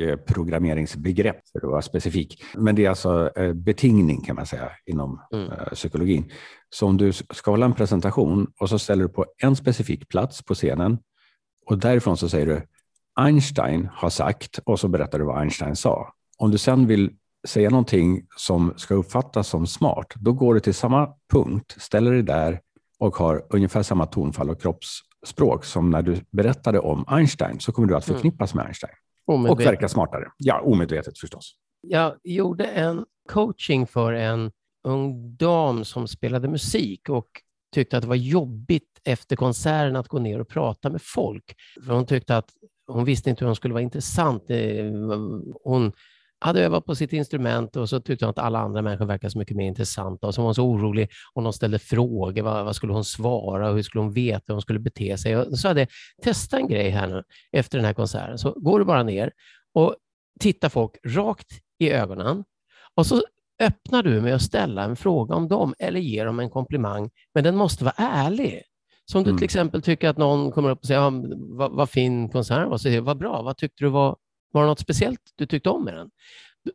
Eh, 0.00 0.16
programmeringsbegrepp 0.16 1.48
för 1.52 1.58
att 1.58 1.70
vara 1.70 1.82
specifik. 1.82 2.44
Men 2.54 2.74
det 2.74 2.84
är 2.84 2.88
alltså 2.88 3.30
eh, 3.36 3.52
betingning 3.52 4.20
kan 4.20 4.36
man 4.36 4.46
säga 4.46 4.70
inom 4.86 5.20
mm. 5.32 5.52
Eh, 5.52 5.68
psykologin. 5.72 6.32
Så 6.70 6.86
om 6.86 6.96
du 6.96 7.12
ska 7.12 7.50
hålla 7.50 7.66
en 7.66 7.74
presentation 7.74 8.52
och 8.60 8.68
så 8.68 8.78
ställer 8.78 9.02
du 9.02 9.08
på 9.08 9.26
en 9.42 9.56
specifik 9.56 10.08
plats 10.08 10.42
på 10.42 10.54
scenen 10.54 10.98
och 11.66 11.78
därifrån 11.78 12.16
så 12.16 12.28
säger 12.28 12.46
du 12.46 12.62
Einstein 13.20 13.88
har 13.92 14.10
sagt 14.10 14.58
och 14.64 14.80
så 14.80 14.88
berättar 14.88 15.18
du 15.18 15.24
vad 15.24 15.40
Einstein 15.40 15.76
sa. 15.76 16.14
Om 16.38 16.50
du 16.50 16.58
sen 16.58 16.86
vill 16.86 17.10
säga 17.48 17.70
någonting 17.70 18.26
som 18.36 18.74
ska 18.76 18.94
uppfattas 18.94 19.48
som 19.48 19.66
smart, 19.66 20.06
då 20.16 20.32
går 20.32 20.54
du 20.54 20.60
till 20.60 20.74
samma 20.74 21.14
punkt, 21.32 21.76
ställer 21.78 22.12
dig 22.12 22.22
där 22.22 22.60
och 22.98 23.16
har 23.16 23.46
ungefär 23.50 23.82
samma 23.82 24.06
tonfall 24.06 24.50
och 24.50 24.60
kroppsspråk 24.60 25.64
som 25.64 25.90
när 25.90 26.02
du 26.02 26.20
berättade 26.30 26.78
om 26.78 27.04
Einstein, 27.08 27.60
så 27.60 27.72
kommer 27.72 27.88
du 27.88 27.96
att 27.96 28.08
mm. 28.08 28.16
förknippas 28.16 28.54
med 28.54 28.64
Einstein. 28.64 28.92
Omedvetet. 29.26 29.66
Och 29.66 29.72
verka 29.72 29.88
smartare. 29.88 30.28
Ja, 30.36 30.60
omedvetet 30.60 31.18
förstås. 31.18 31.54
Jag 31.80 32.14
gjorde 32.24 32.64
en 32.64 33.04
coaching 33.28 33.86
för 33.86 34.12
en 34.12 34.50
ung 34.84 35.36
dam 35.36 35.84
som 35.84 36.08
spelade 36.08 36.48
musik 36.48 37.08
och 37.08 37.28
tyckte 37.74 37.96
att 37.96 38.02
det 38.02 38.08
var 38.08 38.16
jobbigt 38.16 39.00
efter 39.04 39.36
konserten 39.36 39.96
att 39.96 40.08
gå 40.08 40.18
ner 40.18 40.40
och 40.40 40.48
prata 40.48 40.90
med 40.90 41.02
folk. 41.02 41.54
För 41.86 41.94
hon 41.94 42.06
tyckte 42.06 42.36
att 42.36 42.50
hon 42.86 43.04
visste 43.04 43.30
inte 43.30 43.44
hur 43.44 43.46
hon 43.46 43.56
skulle 43.56 43.74
vara 43.74 43.82
intressant. 43.82 44.42
Hon 45.64 45.92
hade 46.40 46.64
övat 46.64 46.84
på 46.84 46.94
sitt 46.94 47.12
instrument 47.12 47.76
och 47.76 47.88
så 47.88 48.00
tyckte 48.00 48.24
hon 48.24 48.30
att 48.30 48.38
alla 48.38 48.58
andra 48.58 48.82
människor 48.82 49.06
verkade 49.06 49.30
så 49.30 49.38
mycket 49.38 49.56
mer 49.56 49.66
intressanta 49.66 50.26
och 50.26 50.34
så 50.34 50.40
var 50.40 50.46
hon 50.46 50.54
så 50.54 50.64
orolig 50.64 51.10
om 51.34 51.44
de 51.44 51.52
ställde 51.52 51.78
frågor. 51.78 52.42
Vad, 52.42 52.64
vad 52.64 52.76
skulle 52.76 52.92
hon 52.92 53.04
svara 53.04 53.72
hur 53.72 53.82
skulle 53.82 54.02
hon 54.02 54.12
veta 54.12 54.44
hur 54.46 54.54
hon 54.54 54.62
skulle 54.62 54.78
bete 54.78 55.18
sig? 55.18 55.36
Och 55.36 55.58
så 55.58 55.68
hade 55.68 55.80
jag 55.80 55.88
testa 56.22 56.56
en 56.56 56.68
grej 56.68 56.90
här 56.90 57.06
nu 57.06 57.22
efter 57.52 57.78
den 57.78 57.84
här 57.84 57.94
konserten. 57.94 58.38
Så 58.38 58.52
går 58.52 58.78
du 58.78 58.84
bara 58.84 59.02
ner 59.02 59.32
och 59.74 59.96
tittar 60.40 60.68
folk 60.68 60.92
rakt 61.06 61.48
i 61.78 61.90
ögonen 61.90 62.44
och 62.94 63.06
så 63.06 63.22
öppnar 63.62 64.02
du 64.02 64.20
med 64.20 64.34
att 64.34 64.42
ställa 64.42 64.84
en 64.84 64.96
fråga 64.96 65.34
om 65.34 65.48
dem 65.48 65.74
eller 65.78 66.00
ge 66.00 66.24
dem 66.24 66.40
en 66.40 66.50
komplimang, 66.50 67.10
men 67.34 67.44
den 67.44 67.56
måste 67.56 67.84
vara 67.84 67.94
ärlig. 67.96 68.62
Så 69.04 69.18
om 69.18 69.24
du 69.24 69.30
mm. 69.30 69.38
till 69.38 69.44
exempel 69.44 69.82
tycker 69.82 70.08
att 70.08 70.16
någon 70.16 70.52
kommer 70.52 70.70
upp 70.70 70.78
och 70.78 70.86
säger, 70.86 71.00
ja, 71.00 71.12
vad, 71.38 71.72
vad 71.72 71.90
fin 71.90 72.28
konsert 72.28 72.68
var, 72.68 72.76
så 72.76 72.82
säger 72.82 73.00
vad 73.00 73.18
bra, 73.18 73.42
vad 73.42 73.56
tyckte 73.56 73.84
du 73.84 73.88
var 73.88 74.16
var 74.52 74.62
det 74.62 74.68
något 74.68 74.80
speciellt 74.80 75.20
du 75.36 75.46
tyckte 75.46 75.70
om 75.70 75.84
med 75.84 75.94
den? 75.94 76.10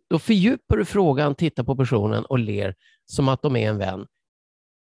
Då 0.09 0.19
fördjupar 0.19 0.77
du 0.77 0.85
frågan, 0.85 1.35
tittar 1.35 1.63
på 1.63 1.75
personen 1.75 2.25
och 2.25 2.39
ler 2.39 2.75
som 3.05 3.29
att 3.29 3.41
de 3.41 3.55
är 3.55 3.69
en 3.69 3.77
vän 3.77 4.07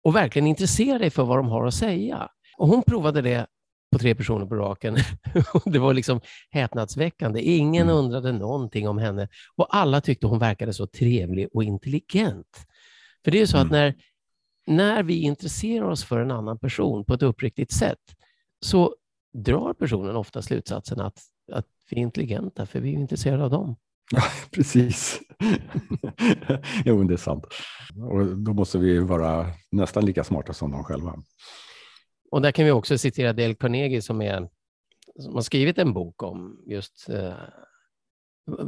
och 0.04 0.16
verkligen 0.16 0.46
intresserar 0.46 0.98
dig 0.98 1.10
för 1.10 1.24
vad 1.24 1.38
de 1.38 1.48
har 1.48 1.66
att 1.66 1.74
säga. 1.74 2.28
Och 2.56 2.68
hon 2.68 2.82
provade 2.82 3.22
det 3.22 3.46
på 3.92 3.98
tre 3.98 4.14
personer 4.14 4.46
på 4.46 4.54
raken. 4.54 4.96
det 5.64 5.78
var 5.78 5.94
liksom 5.94 6.20
häpnadsväckande. 6.50 7.40
Ingen 7.40 7.82
mm. 7.82 7.96
undrade 7.96 8.32
någonting 8.32 8.88
om 8.88 8.98
henne 8.98 9.28
och 9.56 9.76
alla 9.76 10.00
tyckte 10.00 10.26
hon 10.26 10.38
verkade 10.38 10.72
så 10.72 10.86
trevlig 10.86 11.48
och 11.52 11.64
intelligent. 11.64 12.66
För 13.24 13.30
det 13.30 13.40
är 13.40 13.46
så 13.46 13.56
mm. 13.56 13.66
att 13.66 13.72
när, 13.72 13.94
när 14.66 15.02
vi 15.02 15.20
intresserar 15.20 15.84
oss 15.84 16.04
för 16.04 16.20
en 16.20 16.30
annan 16.30 16.58
person 16.58 17.04
på 17.04 17.14
ett 17.14 17.22
uppriktigt 17.22 17.72
sätt 17.72 18.16
så 18.60 18.94
drar 19.32 19.74
personen 19.74 20.16
ofta 20.16 20.42
slutsatsen 20.42 21.00
att, 21.00 21.18
att 21.52 21.66
är 21.96 22.00
intelligenta, 22.00 22.66
för 22.66 22.80
vi 22.80 22.94
är 22.94 22.98
intresserade 22.98 23.44
av 23.44 23.50
dem. 23.50 23.76
Ja, 24.10 24.22
precis. 24.50 25.20
jo, 26.84 27.04
det 27.04 27.14
är 27.14 27.16
sant. 27.16 27.46
Och 28.10 28.26
då 28.36 28.52
måste 28.52 28.78
vi 28.78 28.98
vara 28.98 29.46
nästan 29.70 30.04
lika 30.04 30.24
smarta 30.24 30.52
som 30.52 30.70
de 30.70 30.84
själva. 30.84 31.14
Och 32.30 32.42
där 32.42 32.52
kan 32.52 32.64
vi 32.64 32.70
också 32.70 32.98
citera 32.98 33.32
Dale 33.32 33.54
Carnegie 33.54 34.02
som, 34.02 34.22
är, 34.22 34.48
som 35.20 35.34
har 35.34 35.42
skrivit 35.42 35.78
en 35.78 35.92
bok 35.92 36.22
om 36.22 36.64
just, 36.66 37.08
eh, 37.08 37.34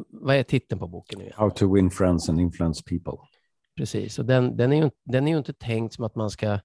vad 0.09 0.37
är 0.37 0.43
titeln 0.43 0.79
på 0.79 0.89
boken? 0.89 1.19
nu? 1.19 1.33
How 1.35 1.51
to 1.51 1.75
win 1.75 1.91
friends 1.91 2.29
and 2.29 2.41
influence 2.41 2.83
people. 2.83 3.27
Precis, 3.77 4.19
och 4.19 4.25
den, 4.25 4.57
den, 4.57 4.73
är 4.73 4.85
ju, 4.85 4.91
den 5.05 5.27
är 5.29 5.33
ju 5.33 5.39
inte 5.39 5.53
tänkt 5.53 5.95
som 5.95 6.05
att 6.05 6.15
man 6.15 6.31
ska 6.31 6.59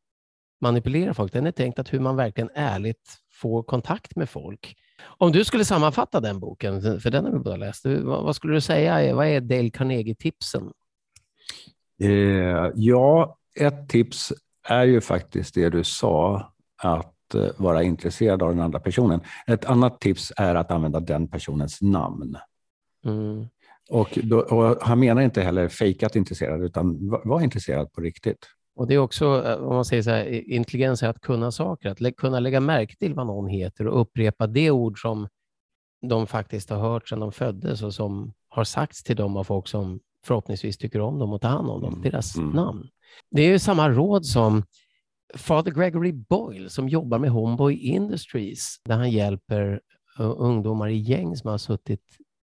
manipulera 0.62 1.14
folk. 1.14 1.34
Den 1.34 1.48
är 1.48 1.52
tänkt 1.52 1.80
att 1.80 1.94
hur 1.94 2.00
man 2.00 2.16
verkligen 2.16 2.50
ärligt 2.54 3.18
får 3.42 3.64
kontakt 3.64 4.16
med 4.16 4.30
folk. 4.30 4.76
Om 5.04 5.32
du 5.32 5.46
skulle 5.46 5.66
sammanfatta 5.66 6.20
den 6.20 6.40
boken, 6.40 7.02
för 7.02 7.10
den 7.10 7.26
har 7.26 7.32
vi 7.32 7.40
båda 7.40 7.56
läst, 7.56 7.86
vad, 8.04 8.36
skulle 8.36 8.54
du 8.54 8.62
säga? 8.62 9.16
Vad 9.16 9.28
är 9.28 9.42
Dale 9.42 9.70
Carnegie-tipsen? 9.70 10.72
Eh, 12.02 12.72
ja, 12.76 13.38
ett 13.60 13.90
tips 13.90 14.34
är 14.68 14.84
ju 14.84 15.02
faktiskt 15.02 15.56
det 15.56 15.70
du 15.70 15.84
sa, 15.84 16.52
att 16.84 17.36
eh, 17.36 17.48
vara 17.58 17.84
intresserad 17.84 18.44
av 18.44 18.50
den 18.50 18.60
andra 18.60 18.80
personen. 18.80 19.20
Ett 19.48 19.66
annat 19.66 20.00
tips 20.00 20.34
är 20.38 20.56
att 20.56 20.72
använda 20.72 21.00
den 21.00 21.28
personens 21.28 21.82
namn. 21.82 22.38
Mm. 23.06 23.46
Och, 23.90 24.20
då, 24.24 24.40
och, 24.40 24.78
han 24.82 25.00
menar 25.00 25.22
inte 25.22 25.42
heller 25.42 25.68
fejkat 25.68 26.16
intresserad, 26.16 26.64
utan 26.64 27.10
var, 27.10 27.22
var 27.26 27.42
intresserad 27.42 27.94
på 27.94 28.02
riktigt. 28.02 28.48
Och 28.76 28.88
Det 28.88 28.94
är 28.94 28.98
också, 28.98 29.46
eh, 29.46 29.58
om 29.58 29.76
man 29.76 29.86
säger 29.86 30.04
så 30.04 30.10
här, 30.10 30.26
intelligens 30.50 31.04
är 31.04 31.08
att 31.08 31.22
kunna 31.22 31.52
saker, 31.52 31.90
att 31.90 32.02
lä 32.02 32.12
kunna 32.12 32.40
lägga 32.40 32.60
märke 32.60 32.96
till 32.96 33.14
vad 33.14 33.28
någon 33.28 33.48
heter 33.48 33.88
och 33.88 34.02
upprepa 34.02 34.48
det 34.48 34.72
ord 34.72 35.02
som 35.02 35.28
de 36.02 36.28
faktiskt 36.28 36.70
har 36.70 36.78
hört 36.78 37.10
sedan 37.10 37.20
de 37.20 37.32
föddes 37.32 37.84
och 37.84 37.94
som 37.94 38.34
har 38.50 38.64
sagts 38.64 39.04
till 39.04 39.16
dem 39.16 39.38
av 39.38 39.44
folk 39.44 39.68
som 39.68 40.00
förhoppningsvis 40.26 40.78
tycker 40.78 41.02
om 41.02 41.20
dem 41.20 41.34
och 41.34 41.42
tar 41.42 41.50
hand 41.50 41.70
om 41.70 41.82
dem, 41.82 41.94
mm. 41.94 42.02
deras 42.02 42.38
mm. 42.38 42.50
namn. 42.50 42.88
Det 43.32 43.42
är 43.42 43.48
ju 43.48 43.60
samma 43.60 43.90
råd 43.90 44.26
som 44.26 44.64
Father 45.36 45.72
Gregory 45.72 46.12
Boyle 46.12 46.70
som 46.70 46.90
jobbar 46.90 47.20
med 47.20 47.30
Homeboy 47.30 47.76
Industries 47.76 48.82
där 48.86 48.96
han 48.96 49.12
hjälper 49.12 49.82
uh, 50.20 50.34
ungdomar 50.38 50.88
i 50.88 50.98
gäng 50.98 51.36
som 51.36 51.50
har 51.50 51.58
suttit, 51.58 52.02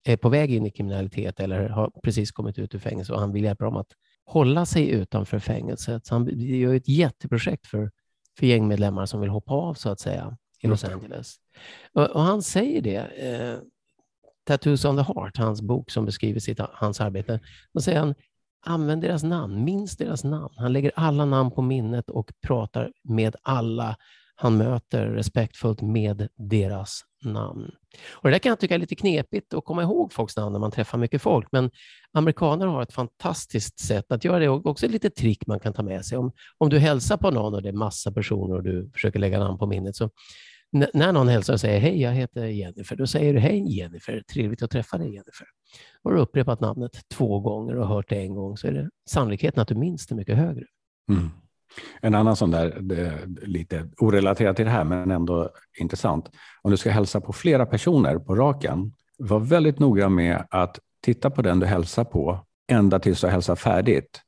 är 0.04 0.16
på 0.16 0.28
väg 0.28 0.54
in 0.54 0.66
i 0.66 0.70
kriminalitet 0.70 1.40
eller 1.40 1.68
har 1.68 1.90
precis 2.02 2.32
kommit 2.32 2.58
ut 2.58 2.74
ur 2.74 2.78
fängelse 2.78 3.12
och 3.12 3.20
han 3.20 3.32
vill 3.32 3.44
hjälpa 3.44 3.64
dem 3.64 3.76
att 3.76 3.92
hålla 4.28 4.66
sig 4.66 4.90
utanför 4.90 5.38
fängelset. 5.38 6.06
Så 6.06 6.14
han 6.14 6.40
gör 6.40 6.74
ett 6.74 6.88
jätteprojekt 6.88 7.66
för, 7.66 7.90
för 8.38 8.46
gängmedlemmar 8.46 9.06
som 9.06 9.20
vill 9.20 9.30
hoppa 9.30 9.52
av 9.52 9.74
så 9.74 9.88
att 9.88 10.00
säga 10.00 10.36
i 10.60 10.66
Los 10.66 10.84
Angeles. 10.84 11.36
Och, 11.92 12.06
och 12.06 12.22
han 12.22 12.42
säger 12.42 12.82
det, 12.82 12.96
eh, 12.96 13.58
Tattoos 14.46 14.84
on 14.84 14.96
the 14.96 15.02
Heart, 15.02 15.36
hans 15.36 15.62
bok 15.62 15.90
som 15.90 16.04
beskriver 16.04 16.40
sitt, 16.40 16.60
hans 16.72 17.00
arbete, 17.00 17.40
då 17.72 17.80
säger 17.80 17.98
han 17.98 18.14
använd 18.66 19.02
deras 19.02 19.22
namn, 19.22 19.64
minns 19.64 19.96
deras 19.96 20.24
namn. 20.24 20.54
Han 20.56 20.72
lägger 20.72 20.92
alla 20.94 21.24
namn 21.24 21.50
på 21.50 21.62
minnet 21.62 22.10
och 22.10 22.32
pratar 22.46 22.92
med 23.04 23.36
alla 23.42 23.96
han 24.40 24.56
möter 24.56 25.06
respektfullt 25.06 25.82
med 25.82 26.28
deras 26.36 27.04
namn. 27.24 27.70
Och 28.12 28.28
det 28.28 28.30
där 28.30 28.38
kan 28.38 28.50
jag 28.50 28.60
tycka 28.60 28.74
är 28.74 28.78
lite 28.78 28.94
knepigt 28.94 29.54
att 29.54 29.64
komma 29.64 29.82
ihåg 29.82 30.12
folks 30.12 30.36
namn 30.36 30.52
när 30.52 30.60
man 30.60 30.70
träffar 30.70 30.98
mycket 30.98 31.22
folk, 31.22 31.48
men 31.52 31.70
amerikaner 32.12 32.66
har 32.66 32.82
ett 32.82 32.92
fantastiskt 32.92 33.78
sätt 33.78 34.12
att 34.12 34.24
göra 34.24 34.38
det 34.38 34.48
och 34.48 34.66
också 34.66 34.86
ett 34.86 34.92
litet 34.92 35.16
trick 35.16 35.46
man 35.46 35.60
kan 35.60 35.72
ta 35.72 35.82
med 35.82 36.04
sig. 36.04 36.18
Om, 36.18 36.32
om 36.58 36.68
du 36.68 36.78
hälsar 36.78 37.16
på 37.16 37.30
någon 37.30 37.54
och 37.54 37.62
det 37.62 37.68
är 37.68 37.72
massa 37.72 38.12
personer 38.12 38.54
och 38.56 38.62
du 38.62 38.90
försöker 38.92 39.18
lägga 39.18 39.38
namn 39.38 39.58
på 39.58 39.66
minnet, 39.66 39.96
så 39.96 40.10
när 40.72 41.12
någon 41.12 41.28
hälsar 41.28 41.52
och 41.52 41.60
säger 41.60 41.80
hej, 41.80 42.00
jag 42.00 42.12
heter 42.12 42.44
Jennifer, 42.46 42.96
då 42.96 43.06
säger 43.06 43.34
du 43.34 43.40
hej 43.40 43.76
Jennifer, 43.78 44.22
trevligt 44.32 44.62
att 44.62 44.70
träffa 44.70 44.98
dig 44.98 45.06
Jennifer. 45.06 45.46
Har 46.04 46.12
du 46.12 46.20
upprepat 46.20 46.60
namnet 46.60 47.00
två 47.14 47.40
gånger 47.40 47.76
och 47.76 47.88
hört 47.88 48.08
det 48.08 48.16
en 48.16 48.34
gång 48.34 48.56
så 48.56 48.66
är 48.66 48.72
det 48.72 48.90
sannolikheten 49.10 49.62
att 49.62 49.68
du 49.68 49.74
minns 49.74 50.06
det 50.06 50.14
mycket 50.14 50.36
högre. 50.36 50.64
Mm. 51.10 51.30
En 52.00 52.14
annan 52.14 52.36
sån 52.36 52.50
där, 52.50 52.82
lite 53.46 53.88
orelaterat 53.98 54.56
till 54.56 54.64
det 54.64 54.70
här, 54.70 54.84
men 54.84 55.10
ändå 55.10 55.50
intressant. 55.78 56.30
Om 56.62 56.70
du 56.70 56.76
ska 56.76 56.90
hälsa 56.90 57.20
på 57.20 57.32
flera 57.32 57.66
personer 57.66 58.18
på 58.18 58.34
raken, 58.34 58.92
var 59.18 59.40
väldigt 59.40 59.78
noga 59.78 60.08
med 60.08 60.46
att 60.50 60.78
titta 61.02 61.30
på 61.30 61.42
den 61.42 61.60
du 61.60 61.66
hälsar 61.66 62.04
på 62.04 62.44
ända 62.70 62.98
tills 62.98 63.20
du 63.20 63.28
hälsar 63.28 63.56
färdigt 63.56 64.22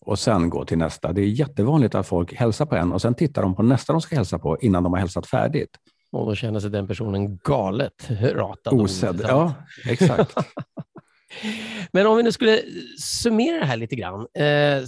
och 0.00 0.18
sen 0.18 0.50
gå 0.50 0.64
till 0.64 0.78
nästa. 0.78 1.12
Det 1.12 1.20
är 1.20 1.26
jättevanligt 1.26 1.94
att 1.94 2.06
folk 2.06 2.34
hälsar 2.34 2.66
på 2.66 2.76
en 2.76 2.92
och 2.92 3.02
sen 3.02 3.14
tittar 3.14 3.42
de 3.42 3.54
på 3.54 3.62
nästa 3.62 3.92
de 3.92 4.00
ska 4.00 4.16
hälsa 4.16 4.38
på 4.38 4.58
innan 4.60 4.82
de 4.82 4.92
har 4.92 5.00
hälsat 5.00 5.26
färdigt. 5.26 5.70
Och 6.12 6.26
då 6.26 6.34
känner 6.34 6.60
sig 6.60 6.70
den 6.70 6.88
personen 6.88 7.36
galet 7.36 8.10
ratad. 8.20 8.74
Osedd, 8.74 9.20
ja 9.28 9.54
exakt. 9.86 10.34
Men 11.92 12.06
om 12.06 12.16
vi 12.16 12.22
nu 12.22 12.32
skulle 12.32 12.62
summera 12.98 13.58
det 13.60 13.66
här 13.66 13.76
lite 13.76 13.96
grann. 13.96 14.20
Eh, 14.20 14.82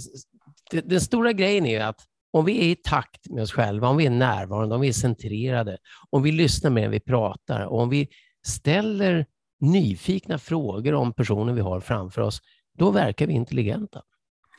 den 0.71 1.01
stora 1.01 1.33
grejen 1.33 1.65
är 1.65 1.81
att 1.81 2.05
om 2.33 2.45
vi 2.45 2.57
är 2.57 2.69
i 2.69 2.75
takt 2.75 3.29
med 3.29 3.43
oss 3.43 3.51
själva, 3.51 3.87
om 3.87 3.97
vi 3.97 4.05
är 4.05 4.09
närvarande, 4.09 4.75
om 4.75 4.81
vi 4.81 4.87
är 4.87 4.93
centrerade, 4.93 5.77
om 6.09 6.23
vi 6.23 6.31
lyssnar 6.31 6.71
mer 6.71 6.85
än 6.85 6.91
vi 6.91 6.99
pratar 6.99 7.65
och 7.65 7.79
om 7.79 7.89
vi 7.89 8.07
ställer 8.47 9.25
nyfikna 9.59 10.37
frågor 10.37 10.93
om 10.93 11.13
personen 11.13 11.55
vi 11.55 11.61
har 11.61 11.79
framför 11.79 12.21
oss, 12.21 12.41
då 12.77 12.91
verkar 12.91 13.27
vi 13.27 13.33
intelligenta. 13.33 14.01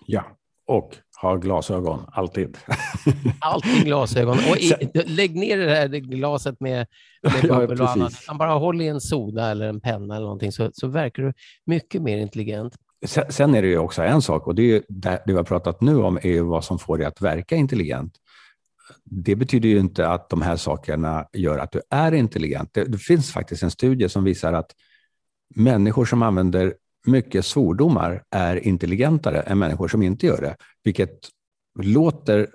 Ja, 0.06 0.24
och 0.66 0.96
ha 1.22 1.36
glasögon, 1.36 2.00
alltid. 2.12 2.58
Alltid 3.40 3.84
glasögon. 3.84 4.38
Och 4.50 4.56
i, 4.56 4.90
lägg 5.06 5.36
ner 5.36 5.58
det 5.58 5.74
här 5.74 5.88
glaset 5.88 6.60
med, 6.60 6.86
med 7.22 7.42
bubbel 7.48 7.78
ja, 7.78 7.84
och 7.84 7.90
annat. 7.90 8.12
Bara 8.38 8.52
håll 8.52 8.80
i 8.80 8.88
en 8.88 9.00
soda 9.00 9.50
eller 9.50 9.68
en 9.68 9.80
penna 9.80 10.16
eller 10.16 10.24
någonting 10.24 10.52
så, 10.52 10.70
så 10.72 10.86
verkar 10.86 11.22
du 11.22 11.32
mycket 11.66 12.02
mer 12.02 12.18
intelligent. 12.18 12.76
Sen 13.04 13.54
är 13.54 13.62
det 13.62 13.68
ju 13.68 13.78
också 13.78 14.02
en 14.02 14.22
sak, 14.22 14.46
och 14.46 14.54
det, 14.54 14.72
är 14.72 14.82
det 14.88 15.22
vi 15.26 15.32
har 15.32 15.44
pratat 15.44 15.80
nu 15.80 15.96
om 15.96 16.16
är 16.16 16.28
ju 16.28 16.42
vad 16.42 16.64
som 16.64 16.78
får 16.78 16.98
dig 16.98 17.06
att 17.06 17.20
verka 17.20 17.56
intelligent. 17.56 18.14
Det 19.04 19.36
betyder 19.36 19.68
ju 19.68 19.78
inte 19.78 20.08
att 20.08 20.28
de 20.28 20.42
här 20.42 20.56
sakerna 20.56 21.26
gör 21.32 21.58
att 21.58 21.72
du 21.72 21.80
är 21.90 22.12
intelligent. 22.12 22.74
Det, 22.74 22.84
det 22.84 22.98
finns 22.98 23.32
faktiskt 23.32 23.62
en 23.62 23.70
studie 23.70 24.08
som 24.08 24.24
visar 24.24 24.52
att 24.52 24.70
människor 25.54 26.04
som 26.04 26.22
använder 26.22 26.74
mycket 27.06 27.46
svordomar 27.46 28.22
är 28.30 28.56
intelligentare 28.66 29.40
än 29.40 29.58
människor 29.58 29.88
som 29.88 30.02
inte 30.02 30.26
gör 30.26 30.40
det, 30.40 30.56
vilket 30.84 31.18
låter 31.78 32.48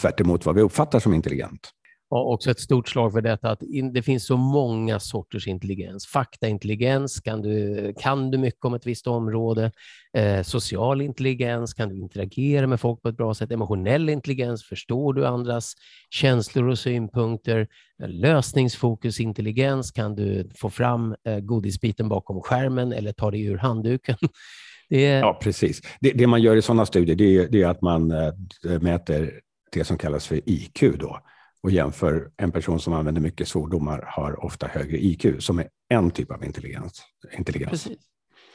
tvärt 0.00 0.20
vad 0.44 0.54
vi 0.54 0.62
uppfattar 0.62 1.00
som 1.00 1.14
intelligent. 1.14 1.70
Och 2.12 2.32
också 2.32 2.50
ett 2.50 2.60
stort 2.60 2.88
slag 2.88 3.12
för 3.12 3.20
detta 3.20 3.50
att 3.50 3.62
det 3.92 4.02
finns 4.02 4.26
så 4.26 4.36
många 4.36 5.00
sorters 5.00 5.46
intelligens. 5.46 6.06
Faktaintelligens, 6.06 7.20
kan 7.20 7.42
du, 7.42 7.94
kan 7.98 8.30
du 8.30 8.38
mycket 8.38 8.64
om 8.64 8.74
ett 8.74 8.86
visst 8.86 9.06
område? 9.06 9.72
Eh, 10.16 10.42
social 10.42 11.00
intelligens, 11.00 11.74
kan 11.74 11.88
du 11.88 11.98
interagera 11.98 12.66
med 12.66 12.80
folk 12.80 13.02
på 13.02 13.08
ett 13.08 13.16
bra 13.16 13.34
sätt? 13.34 13.52
Emotionell 13.52 14.08
intelligens, 14.08 14.64
förstår 14.64 15.14
du 15.14 15.26
andras 15.26 15.74
känslor 16.10 16.68
och 16.68 16.78
synpunkter? 16.78 17.68
Eh, 18.02 18.08
lösningsfokusintelligens, 18.08 19.90
kan 19.90 20.14
du 20.14 20.50
få 20.54 20.70
fram 20.70 21.16
eh, 21.24 21.38
godisbiten 21.38 22.08
bakom 22.08 22.40
skärmen 22.40 22.92
eller 22.92 23.12
ta 23.12 23.30
dig 23.30 23.42
ur 23.42 23.58
handduken? 23.58 24.16
Är... 24.88 25.18
Ja, 25.18 25.38
precis. 25.42 25.82
Det, 26.00 26.10
det, 26.10 26.26
man 26.26 26.42
gör 26.42 26.56
i 26.56 26.62
sådana 26.62 26.86
studier 26.86 27.16
det 27.16 27.36
är, 27.36 27.48
det 27.48 27.62
är 27.62 27.68
att 27.68 27.82
man 27.82 28.10
äh, 28.10 28.32
mäter 28.80 29.40
det 29.72 29.84
som 29.84 29.98
kallas 29.98 30.26
för 30.26 30.40
IQ. 30.46 30.80
Då 30.98 31.20
och 31.62 31.70
jämför 31.70 32.30
en 32.36 32.52
person 32.52 32.80
som 32.80 32.92
använder 32.92 33.20
mycket 33.20 33.48
svordomar 33.48 34.04
har 34.06 34.44
ofta 34.44 34.66
högre 34.66 34.96
IQ, 35.04 35.26
som 35.38 35.58
är 35.58 35.68
en 35.88 36.10
typ 36.10 36.30
av 36.30 36.44
intelligens. 36.44 37.02
intelligens. 37.38 37.88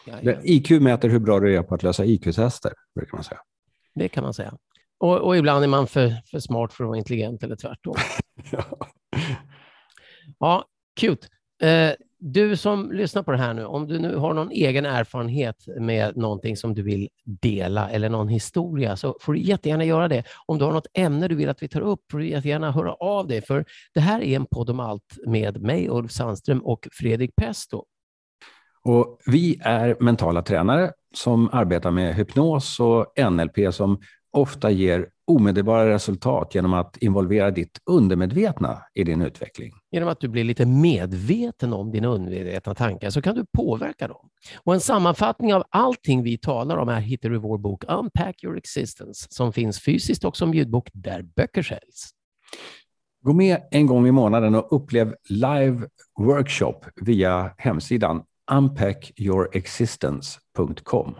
Ja, 0.06 0.20
ja. 0.22 0.34
IQ 0.44 0.70
mäter 0.70 1.10
hur 1.10 1.20
bra 1.20 1.40
du 1.40 1.56
är 1.56 1.64
på 1.64 1.76
att 1.76 1.84
lösa 1.84 2.06
IQ-tester, 2.06 2.74
brukar 2.96 3.18
man 3.18 3.24
säga. 3.24 3.40
Det 3.96 4.10
kan 4.10 4.24
man 4.24 4.34
säga. 4.34 4.58
Och, 5.00 5.18
och, 5.18 5.38
ibland 5.38 5.64
är 5.64 5.68
man 5.68 5.88
för, 5.88 6.14
för 6.32 6.40
smart 6.40 6.74
för 6.74 6.84
att 6.84 6.88
vara 6.88 6.98
intelligent 6.98 7.44
eller 7.44 7.56
tvärtom. 7.56 7.96
ja. 8.52 8.64
ja, 10.40 10.66
cute. 11.00 11.28
Eh, 11.62 11.92
du 12.20 12.58
som 12.58 12.92
lyssnar 12.92 13.24
på 13.24 13.32
det 13.32 13.38
här 13.38 13.54
nu, 13.54 13.66
om 13.66 13.88
du 13.88 14.00
nu 14.00 14.16
har 14.16 14.34
någon 14.34 14.52
egen 14.52 14.86
erfarenhet 14.86 15.68
med 15.80 16.18
någonting 16.18 16.58
som 16.58 16.74
du 16.74 16.84
vill 16.84 17.10
dela 17.26 17.90
eller 17.90 18.10
någon 18.10 18.28
historia 18.28 18.96
så 18.96 19.18
får 19.22 19.34
du 19.34 19.40
jättegärna 19.40 19.86
göra 19.86 20.08
det. 20.08 20.24
Om 20.46 20.58
du 20.58 20.66
har 20.66 20.72
något 20.72 20.88
ämne 20.94 21.28
du 21.28 21.36
vill 21.36 21.50
att 21.50 21.64
vi 21.64 21.68
tar 21.68 21.82
upp 21.82 22.02
får 22.12 22.18
du 22.18 22.30
jättegärna 22.30 22.72
höra 22.72 22.94
av 22.94 23.28
dig 23.28 23.42
för 23.42 23.66
det 23.94 24.00
här 24.00 24.22
är 24.22 24.36
en 24.36 24.46
podd 24.46 24.70
om 24.70 24.80
allt 24.80 25.18
med 25.26 25.62
mig, 25.62 25.90
Ulf 25.90 26.12
Sandström 26.12 26.60
och 26.60 26.88
Fredrik 26.92 27.36
Pesto. 27.36 27.84
Och 28.84 29.20
vi 29.26 29.60
är 29.64 29.98
mentala 30.00 30.42
tränare 30.42 30.92
som 31.14 31.50
arbetar 31.52 31.92
med 31.92 32.16
hypnos 32.16 32.80
och 32.80 33.14
NLP 33.32 33.74
som 33.74 34.00
ofta 34.38 34.72
ger 34.72 35.10
omedelbara 35.28 35.90
resultat 35.90 36.56
genom 36.56 36.74
att 36.74 36.98
involvera 36.98 37.52
ditt 37.52 37.82
undermedvetna 37.86 38.82
i 38.94 39.04
din 39.04 39.22
utveckling. 39.22 39.74
Genom 39.92 40.10
att 40.10 40.20
du 40.20 40.28
blir 40.28 40.44
lite 40.44 40.66
medveten 40.66 41.74
om 41.74 41.92
dina 41.92 42.08
undermedvetna 42.08 42.76
tankar 42.76 43.10
så 43.10 43.22
kan 43.22 43.36
du 43.36 43.46
påverka 43.58 44.08
dem. 44.08 44.30
Och 44.64 44.74
en 44.74 44.80
sammanfattning 44.80 45.54
av 45.54 45.64
allting 45.70 46.24
vi 46.24 46.38
talar 46.38 46.78
om 46.78 46.88
här 46.88 47.00
hittar 47.00 47.30
du 47.30 47.36
i 47.36 47.40
vår 47.40 47.58
bok 47.58 47.84
Unpack 47.88 48.44
your 48.44 48.58
existence 48.58 49.28
som 49.30 49.54
finns 49.54 49.84
fysiskt 49.84 50.26
och 50.26 50.38
som 50.38 50.54
ljudbok 50.54 50.90
där 50.94 51.22
böcker 51.22 51.62
säljs. 51.62 52.10
Gå 53.22 53.34
med 53.34 53.62
en 53.72 53.88
gång 53.88 54.08
i 54.08 54.12
månaden 54.12 54.56
och 54.56 54.76
upplev 54.76 55.16
live 55.30 55.88
workshop 56.20 56.80
via 57.02 57.52
hemsidan 57.58 58.24
unpackyourexistence.com. 58.52 61.16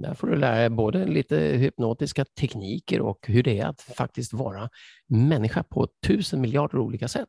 Där 0.00 0.14
får 0.14 0.26
du 0.26 0.36
lära 0.36 0.58
dig 0.58 0.70
både 0.70 1.06
lite 1.06 1.36
hypnotiska 1.36 2.24
tekniker 2.24 3.00
och 3.00 3.26
hur 3.26 3.42
det 3.42 3.58
är 3.58 3.66
att 3.66 3.80
faktiskt 3.80 4.32
vara 4.32 4.70
människa 5.08 5.62
på 5.62 5.88
tusen 6.06 6.40
miljarder 6.40 6.78
olika 6.78 7.08
sätt. 7.08 7.28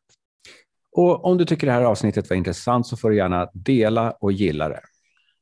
Och 0.92 1.24
om 1.24 1.38
du 1.38 1.44
tycker 1.44 1.66
det 1.66 1.72
här 1.72 1.82
avsnittet 1.82 2.30
var 2.30 2.36
intressant 2.36 2.86
så 2.86 2.96
får 2.96 3.10
du 3.10 3.16
gärna 3.16 3.50
dela 3.54 4.10
och 4.10 4.32
gilla 4.32 4.68
det. 4.68 4.80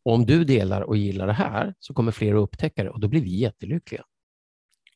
Och 0.02 0.14
om 0.14 0.26
du 0.26 0.44
delar 0.44 0.80
och 0.80 0.96
gillar 0.96 1.26
det 1.26 1.32
här 1.32 1.74
så 1.78 1.94
kommer 1.94 2.12
fler 2.12 2.34
att 2.34 2.42
upptäcka 2.42 2.84
det 2.84 2.90
och 2.90 3.00
då 3.00 3.08
blir 3.08 3.22
vi 3.22 3.36
jättelyckliga. 3.36 4.04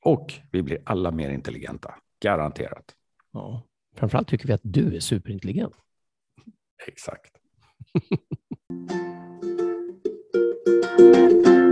Och 0.02 0.34
vi 0.50 0.62
blir 0.62 0.78
alla 0.84 1.10
mer 1.10 1.30
intelligenta, 1.30 1.94
garanterat. 2.20 2.94
Ja. 3.32 3.62
Framförallt 3.96 4.28
tycker 4.28 4.46
vi 4.46 4.52
att 4.52 4.60
du 4.64 4.96
är 4.96 5.00
superintelligent. 5.00 5.74
Exakt. 6.86 7.36